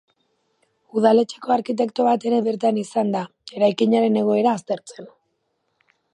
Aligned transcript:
Udaletxeko 1.01 1.53
arkitekto 1.55 2.05
bat 2.07 2.25
ere 2.31 2.39
bertan 2.49 2.81
izan 2.85 3.15
da, 3.17 3.23
eraikinaren 3.61 4.19
egoera 4.25 4.57
aztertzen. 4.61 5.13